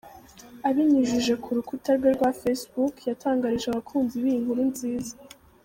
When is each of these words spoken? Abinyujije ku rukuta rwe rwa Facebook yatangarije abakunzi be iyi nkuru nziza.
Abinyujije 0.67 1.33
ku 1.43 1.49
rukuta 1.57 1.91
rwe 1.97 2.09
rwa 2.15 2.29
Facebook 2.41 2.93
yatangarije 3.09 3.67
abakunzi 3.69 4.15
be 4.23 4.27
iyi 4.31 4.41
nkuru 4.43 4.63
nziza. 4.71 5.15